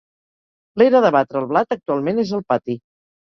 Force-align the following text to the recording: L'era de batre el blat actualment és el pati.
L'era 0.81 1.01
de 1.05 1.11
batre 1.17 1.39
el 1.41 1.45
blat 1.51 1.77
actualment 1.77 2.21
és 2.25 2.35
el 2.39 2.43
pati. 2.53 2.79